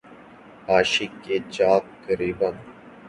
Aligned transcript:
عاشق 0.69 1.11
کے 1.23 1.35
چاک 1.51 1.83
گریباں 2.07 2.51